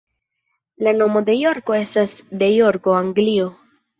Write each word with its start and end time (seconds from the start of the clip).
La 0.85 0.93
nomo 1.01 1.21
de 1.27 1.35
Jorko 1.41 1.77
estas 1.81 2.15
de 2.41 2.51
Jorko, 2.55 2.95
Anglio. 3.03 3.49